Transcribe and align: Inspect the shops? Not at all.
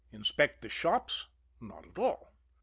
Inspect 0.11 0.63
the 0.63 0.67
shops? 0.69 1.27
Not 1.59 1.85
at 1.85 1.99
all. 1.99 2.33